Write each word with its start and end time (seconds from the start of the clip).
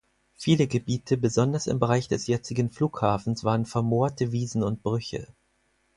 Viele 0.33 0.65
Gebiete 0.65 1.15
besonders 1.15 1.67
im 1.67 1.77
Bereich 1.77 2.07
des 2.07 2.25
jetzigen 2.25 2.71
Flughafens 2.71 3.43
waren 3.43 3.67
vermoorte 3.67 4.31
Wiesen 4.31 4.63
und 4.63 4.81
Brüche. 4.81 5.27